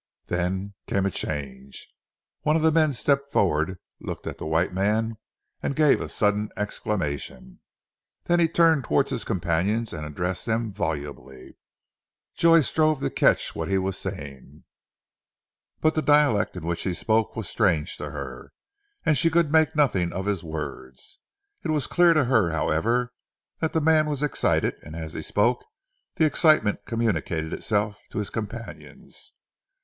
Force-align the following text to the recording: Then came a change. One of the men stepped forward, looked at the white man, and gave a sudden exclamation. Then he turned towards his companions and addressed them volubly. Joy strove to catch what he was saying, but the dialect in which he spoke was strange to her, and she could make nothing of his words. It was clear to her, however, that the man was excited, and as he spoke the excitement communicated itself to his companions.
Then 0.29 0.73
came 0.87 1.05
a 1.05 1.11
change. 1.11 1.87
One 2.41 2.55
of 2.55 2.63
the 2.63 2.71
men 2.71 2.91
stepped 2.91 3.29
forward, 3.29 3.77
looked 3.99 4.25
at 4.25 4.39
the 4.39 4.47
white 4.47 4.73
man, 4.73 5.17
and 5.61 5.75
gave 5.75 6.01
a 6.01 6.09
sudden 6.09 6.49
exclamation. 6.57 7.59
Then 8.23 8.39
he 8.39 8.47
turned 8.49 8.83
towards 8.83 9.11
his 9.11 9.23
companions 9.23 9.93
and 9.93 10.03
addressed 10.03 10.47
them 10.47 10.73
volubly. 10.73 11.55
Joy 12.33 12.61
strove 12.61 12.99
to 13.01 13.11
catch 13.11 13.55
what 13.55 13.67
he 13.69 13.77
was 13.77 13.95
saying, 13.95 14.63
but 15.81 15.93
the 15.93 16.01
dialect 16.01 16.57
in 16.57 16.65
which 16.65 16.81
he 16.81 16.95
spoke 16.95 17.35
was 17.35 17.47
strange 17.47 17.95
to 17.97 18.09
her, 18.09 18.53
and 19.05 19.15
she 19.15 19.29
could 19.29 19.51
make 19.51 19.75
nothing 19.75 20.11
of 20.13 20.25
his 20.25 20.43
words. 20.43 21.19
It 21.61 21.69
was 21.69 21.85
clear 21.85 22.15
to 22.15 22.23
her, 22.25 22.49
however, 22.49 23.13
that 23.59 23.73
the 23.73 23.81
man 23.81 24.09
was 24.09 24.23
excited, 24.23 24.77
and 24.81 24.95
as 24.95 25.13
he 25.13 25.21
spoke 25.21 25.63
the 26.15 26.25
excitement 26.25 26.85
communicated 26.85 27.53
itself 27.53 28.01
to 28.09 28.17
his 28.17 28.31
companions. 28.31 29.33